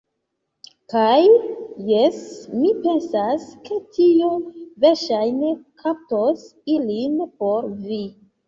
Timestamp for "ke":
3.69-3.79